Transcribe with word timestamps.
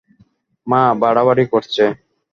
মা 0.67 0.81
বাড়াবাড়ি 1.01 1.43
করছে? 1.51 1.83